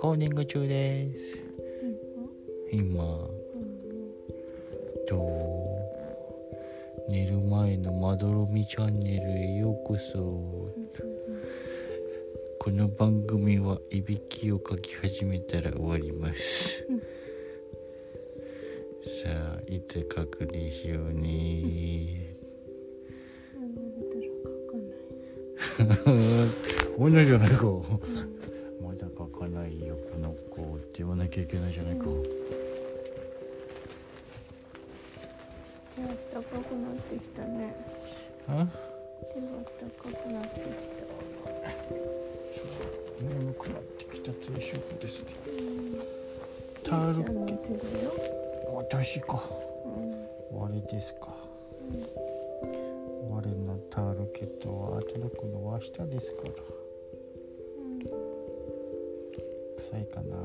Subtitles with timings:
[0.00, 1.38] コーディング中です。
[2.72, 3.04] 今。
[5.06, 5.76] と
[7.10, 10.72] 寝る前のまどろみチャンネルへようこそ。
[12.58, 17.00] この番組はいびきをかき始めたら終わります、うん
[19.22, 22.36] さあいつ書くでしょうね。
[25.78, 26.50] ない。
[26.98, 27.66] 同じじゃないか
[31.30, 32.04] きゃいけないじゃないか、
[35.94, 37.74] 手あったかくなってきたね。
[38.48, 38.66] あ？
[39.32, 40.64] 手があったかくなってき
[43.22, 45.28] 眠くなってきた定食ですね。
[46.82, 47.14] たタル。
[47.14, 48.10] ちゃんの手だよ。
[48.74, 49.44] 私か。
[49.84, 50.58] うん。
[50.58, 51.32] 我ですか。
[53.30, 56.52] 我のタルケットは届くのは明日ですから。
[59.78, 60.36] 臭いかな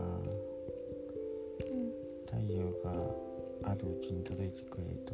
[3.86, 5.14] あるうちに届いてくれると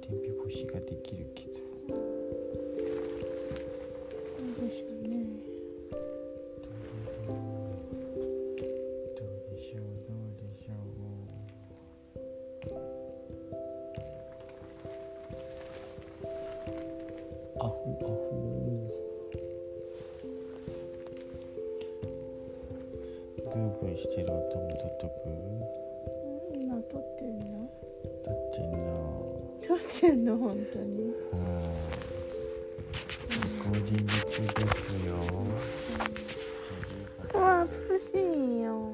[0.00, 1.54] 天日干しができるけど
[4.38, 5.26] そうでしょうね。
[9.16, 10.74] どうでしょうどうでしょう。
[17.58, 23.52] アホアホグー。
[23.80, 25.61] グーしてる音も取っとく
[28.52, 29.58] ってんの。
[29.62, 31.12] 撮ってんの本当に。
[31.32, 31.48] は
[31.88, 32.02] い
[33.32, 35.14] レコーディング中ですよ
[37.32, 38.92] うわ眩しいよ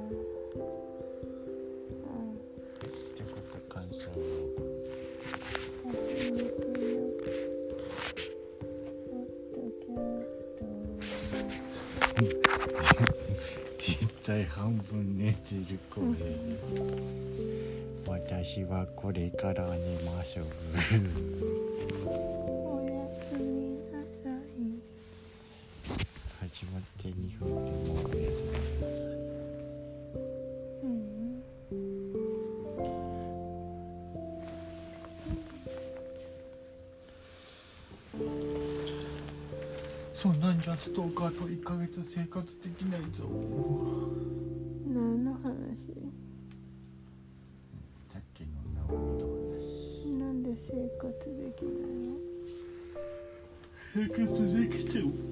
[13.79, 16.48] 絶対半分寝てるこれ、
[18.30, 20.42] 私はこれから寝ますお
[22.84, 24.33] やすみなさい
[26.50, 28.06] 始まって2分でもう。
[28.06, 29.17] おやすみなさい。
[30.84, 31.42] うん。
[40.12, 43.24] そんなんじゃストーカーと1ヶ月生活できないぞ
[53.98, 55.27] 生活できて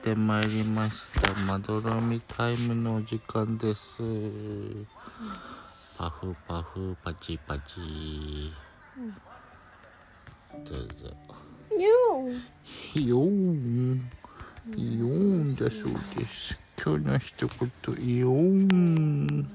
[0.00, 1.34] ってまいりました。
[1.34, 4.02] まどろみタイムのお時間です。
[5.98, 8.50] パフパフパチパチ。
[10.64, 11.14] どうぞ。
[11.76, 11.84] よ
[12.94, 14.10] よーん。
[14.68, 19.50] よーんだそうです今日の一言よーん。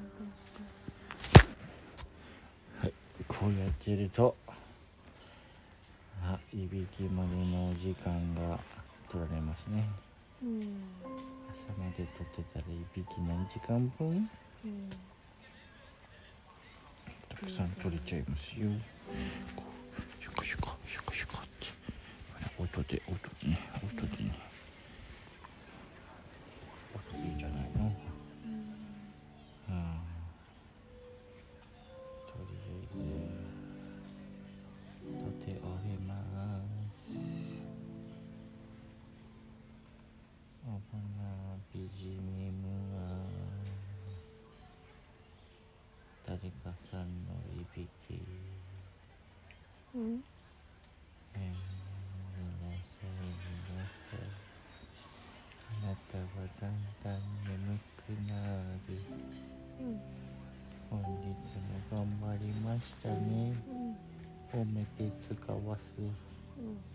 [2.82, 2.94] はい。
[3.28, 4.36] こうやってると
[6.24, 8.14] あいびきまでのお時間
[8.48, 8.60] が
[9.12, 9.90] 取られますね。
[10.00, 10.05] うん
[10.46, 10.52] 朝
[11.80, 14.30] まで撮ってたらいびき何時間分？
[14.64, 14.90] うん
[17.28, 18.68] たくさん取れちゃいますよ。
[19.56, 19.64] こ
[20.20, 21.50] うシュカシュカシュカシュカって。
[22.58, 23.14] ほら音で音
[23.50, 24.45] ね音でね。
[49.96, 50.20] うん
[55.68, 56.24] あなたは
[56.60, 56.72] だん
[57.04, 58.34] だん眠くな
[58.88, 58.98] る。
[59.80, 60.02] うん。
[60.90, 61.28] 本日
[61.60, 63.54] も頑張りましたね。
[64.54, 64.62] うん。
[64.62, 66.00] 褒めて使わす。
[66.00, 66.95] うん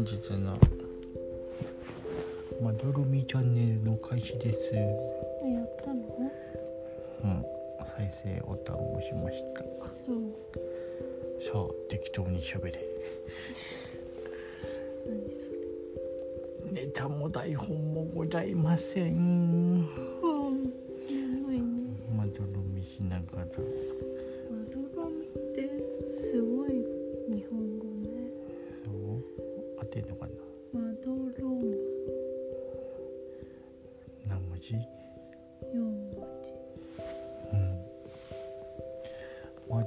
[0.00, 0.58] 本日の
[2.62, 4.74] まどろみチャンネルの開始です。
[4.74, 4.80] や
[5.62, 6.00] ったの？
[7.22, 7.44] うん
[7.84, 9.60] 再生ボタンを押しました。
[9.90, 10.32] そう。
[11.38, 12.82] さあ適当に喋れ。
[15.06, 15.48] 何そ
[16.72, 16.86] れ？
[16.86, 19.86] ネタも台本もございません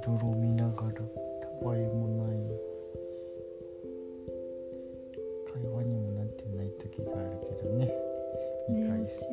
[0.06, 2.36] まどろみながらたわいもない
[5.52, 7.90] 会話にもなってない時があるけどね。
[8.68, 9.26] 言い返すと。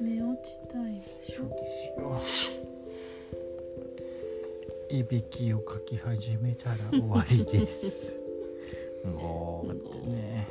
[0.00, 2.70] 寝落ちタイムでしょですよ
[4.90, 8.16] いびきをかき始めたら終わりです。
[9.04, 10.48] ってね。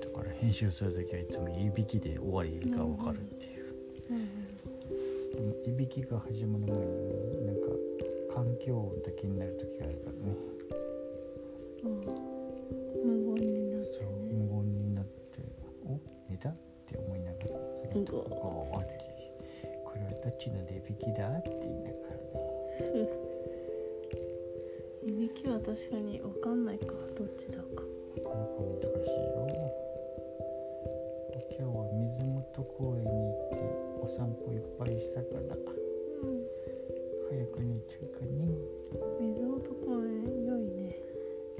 [0.00, 3.74] だから編集する時はいつもいびきで終わりが分かるっていう。
[4.10, 4.44] うん。
[5.34, 7.63] でもいびきが始まる前になんか
[8.34, 10.34] 環境音だけになる時があるからね。
[11.84, 12.00] うん。
[13.30, 15.38] 無言になってそうね無言になって
[15.86, 17.48] 「お寝た?」って思いながら。
[17.92, 18.98] そのとこが終わって
[19.86, 23.08] 「これはどっちのいびきだ?」って言いながらね。
[25.06, 26.94] いびきは確かに分かんないか。
[27.14, 27.62] どっちだか。
[28.24, 29.44] この子難しいよ
[31.56, 33.56] 今日は水元公園に行って
[34.02, 35.73] お散歩いっぱいしたから
[37.88, 38.28] ちゃうかね。
[39.20, 40.96] 水元公園良いね。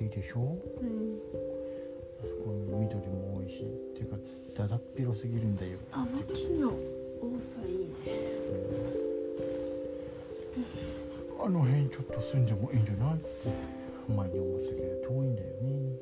[0.01, 0.41] いいでしょ？
[0.41, 1.19] うん。
[2.21, 3.63] あそこに緑も多いし。
[3.63, 4.17] っていうか
[4.55, 5.79] だだっ広すぎるんだよ。
[5.93, 7.95] あの木の多さいいね。
[11.41, 13.15] あの辺ちょっと住んでもいいんじゃない？
[13.15, 13.51] って
[14.09, 15.94] 前に思ったけど遠いんだよね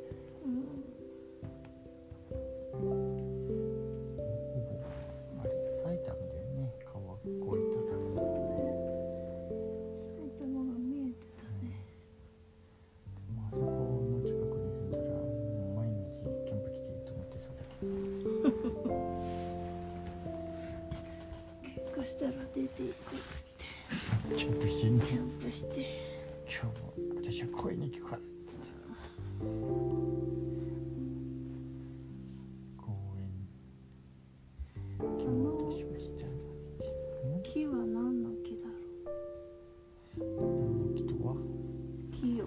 [42.22, 42.46] 木よ。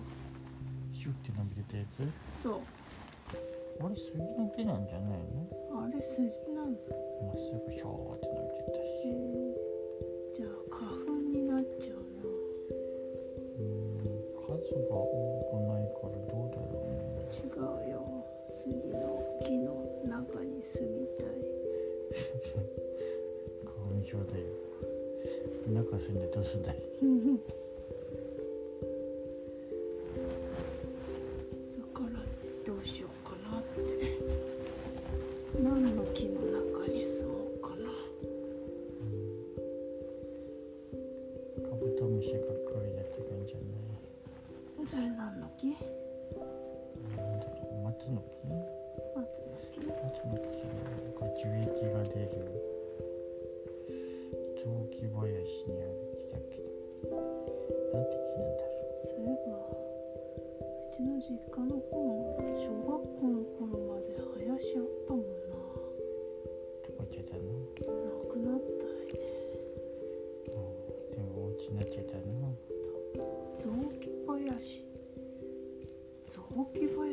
[0.94, 2.62] シュって伸びてたやそう。
[3.28, 5.84] つあれ杉の木なんじゃないの？
[5.84, 6.80] あれ杉なんだ。
[7.28, 9.12] まっすぐショーって伸びてたへしえ。
[10.36, 12.00] じゃあ花粉になっちゃう
[13.60, 14.08] うん。
[14.40, 14.48] 数
[14.88, 15.04] が多
[15.52, 16.96] くないからどうだろうね。
[17.20, 18.00] な違うよ。
[18.48, 18.64] 杉
[18.96, 19.04] の
[19.44, 19.68] 木の
[20.08, 21.28] 中に住みたい。
[23.68, 24.46] 花粉症だよ。
[25.68, 26.76] 中住んでどうすんだい？
[67.06, 67.42] っちゃったの？
[67.42, 69.24] なくなったいね。
[70.48, 71.16] うん。
[71.16, 72.22] でもお家になっちゃったの？
[73.60, 73.70] 雑
[74.00, 74.84] 木林。
[76.26, 76.42] 雑
[76.74, 77.05] 木林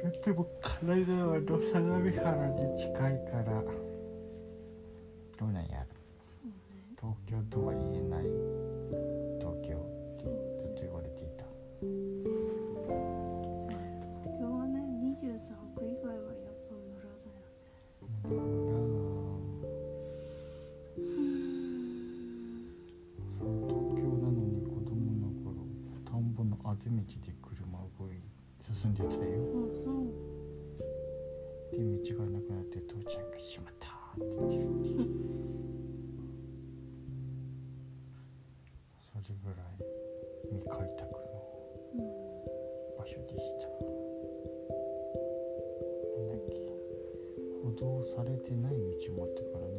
[0.00, 1.50] とっても体は原
[2.48, 3.62] に近いから
[5.36, 5.84] どうなんや。
[6.26, 6.52] そうね
[6.96, 8.22] 東京とは言えない。
[9.40, 9.74] 東京
[10.12, 11.44] そうずっと言われていた。
[13.98, 14.78] 東京はね
[15.20, 15.26] 23
[15.76, 17.42] 区以外はやっぱ村だよ。
[17.42, 18.38] ね
[23.38, 25.66] そう東京なのに子供の頃
[26.04, 26.94] 田んぼのあぜ道
[27.26, 28.14] で車動い
[28.60, 29.02] 進んで
[33.08, 34.88] ちゃんが「しまった」って言って
[39.00, 39.66] それぐらい
[40.52, 41.16] 未開拓の
[42.98, 43.66] 場所でした。
[46.18, 46.68] なんだっけ。
[47.62, 49.77] 歩道されてない道もあったからね。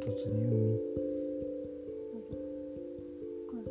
[0.00, 0.40] 突に
[3.48, 3.64] 海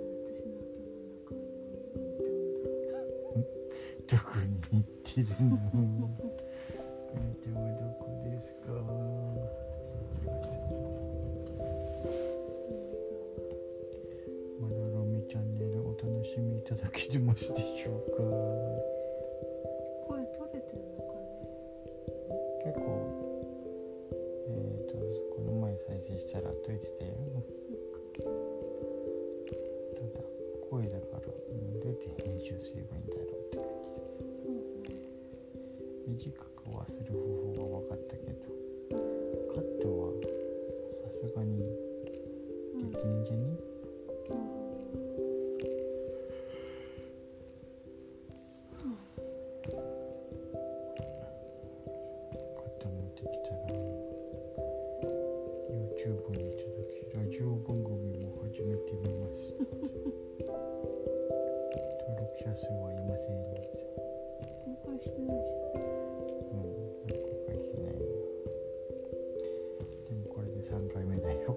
[4.08, 5.58] どこに行ってるの？
[7.40, 8.68] でもどこですか
[14.62, 18.89] まだロミチャンネルお楽しみいただけてますでしょうか
[58.90, 60.58] してみました登
[62.18, 63.38] 録者数はいません。
[64.66, 66.74] 公開してないうん。
[67.06, 67.14] 公
[67.46, 67.94] 開してない
[70.10, 71.56] でもこれで3回目だよ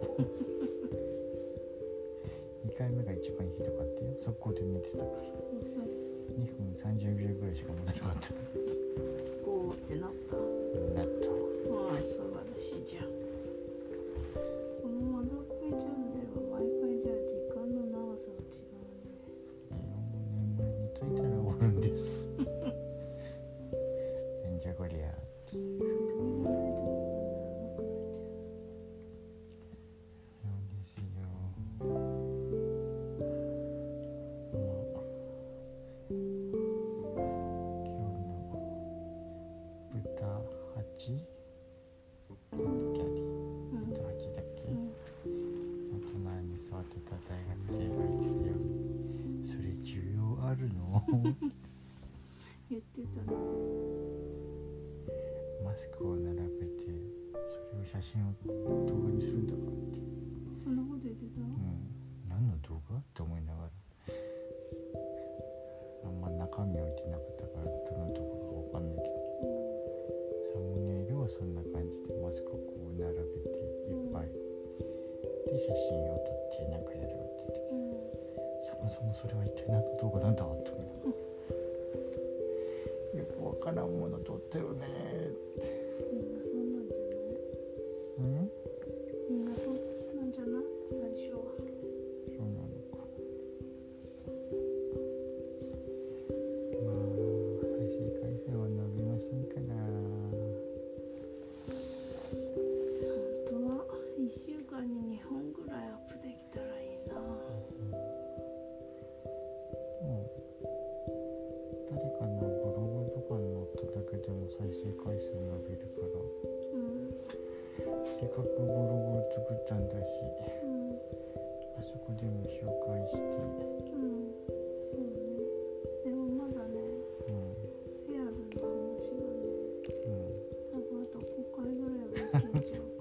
[2.68, 5.08] 2回目が一番ひどかったよ速攻で寝てたから
[6.36, 8.28] 2分30秒ぐらいしか戻らなかった
[9.42, 10.36] こうってなった
[55.98, 56.88] こう並べて
[57.48, 60.00] それを写真を動画にするんだからって
[60.62, 61.88] そんなこと言ってた、うん、
[62.28, 63.70] 何の動画って思いながら。
[66.04, 69.22] あんま中身置いてなかったからどの動画か分かんないけど、
[70.50, 78.02] サムネイルはそんな感じでマスクをこう並べていっぱい、で写真を撮ってなんかやるって言って、
[78.66, 81.22] そもそもそれは一体何の動画なんだって思いながら。
[83.22, 85.21] よくわからんもの撮ってるね。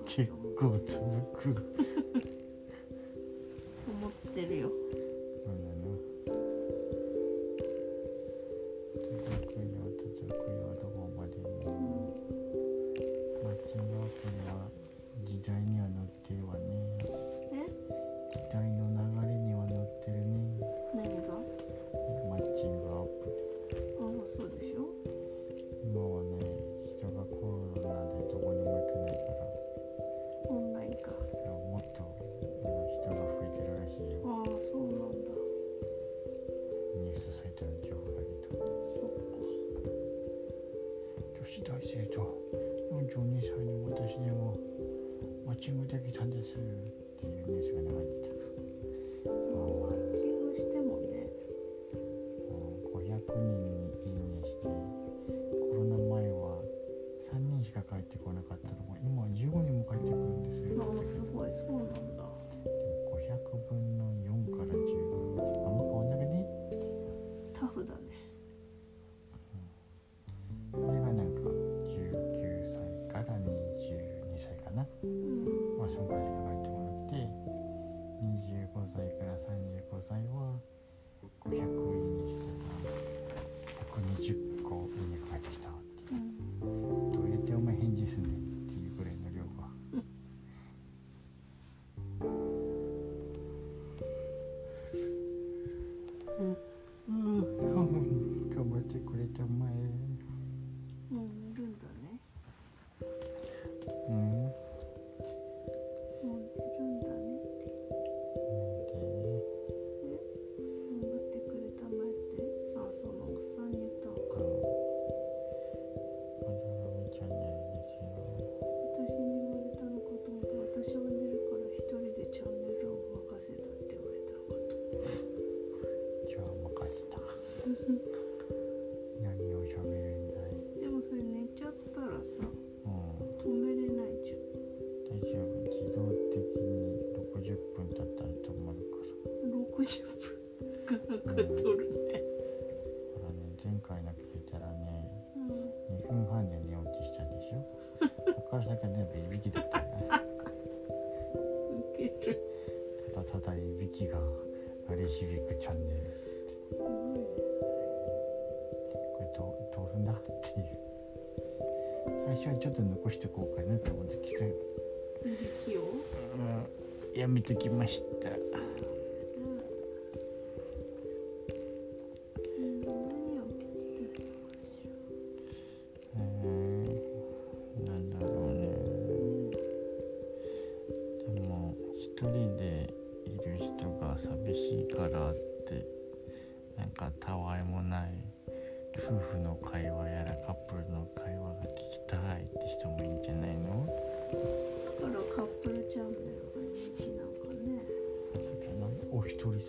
[0.05, 0.99] 結構続
[1.41, 1.75] く。
[3.87, 4.80] 思ってるよ。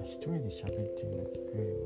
[0.06, 1.79] 一人で喋ってるの聞くよりも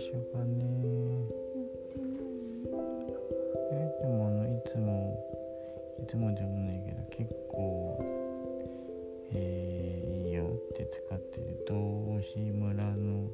[0.00, 0.64] しょうかね。
[3.72, 5.22] えでもあのいつも
[6.02, 7.98] いつもじゃないけど結構
[9.32, 11.64] えー、いいよって使ってる。
[11.68, 13.28] 道志村の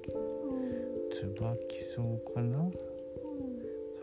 [1.12, 2.02] 椿草
[2.34, 2.58] かな、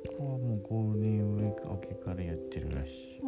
[0.05, 3.21] そこはもうゴールデンウィーク明けからやってるらしい。